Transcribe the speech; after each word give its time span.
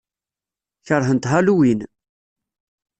Keṛhent 0.87 1.29
Halloween. 1.31 1.79